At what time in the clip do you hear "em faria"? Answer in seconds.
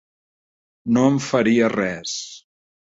1.11-1.71